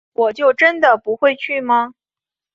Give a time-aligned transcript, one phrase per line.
[0.13, 1.93] 我就真的不会去吗